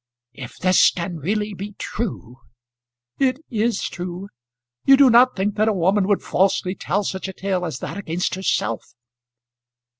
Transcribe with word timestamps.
"If 0.33 0.57
this 0.57 0.89
can 0.89 1.17
really 1.17 1.53
be 1.53 1.73
true" 1.73 2.37
"It 3.29 3.37
is 3.51 3.83
true. 3.83 4.29
You 4.83 4.97
do 4.97 5.11
not 5.11 5.35
think 5.35 5.53
that 5.57 5.67
a 5.67 5.73
woman 5.73 6.07
would 6.07 6.23
falsely 6.23 6.73
tell 6.73 7.03
such 7.03 7.27
a 7.27 7.33
tale 7.33 7.63
as 7.65 7.77
that 7.85 7.97
against 7.99 8.33
herself!" 8.33 8.95